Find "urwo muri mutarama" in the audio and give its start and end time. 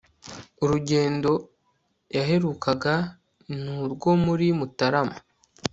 3.85-5.15